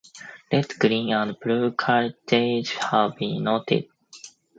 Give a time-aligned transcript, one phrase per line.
[0.51, 3.85] Red, green and blue cartridges have been noted.